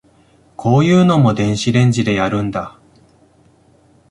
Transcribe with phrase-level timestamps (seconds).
[0.55, 2.79] こういうのも電子レンジでやるんだ